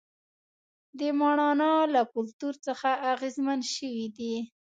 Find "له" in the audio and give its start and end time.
1.93-2.01